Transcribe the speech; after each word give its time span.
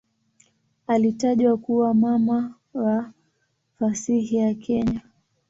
Alitajwa 0.87 1.57
kuwa 1.57 1.93
"mama 1.93 2.55
wa 2.73 3.11
fasihi 3.79 4.35
ya 4.35 4.53
Kenya". 4.53 5.01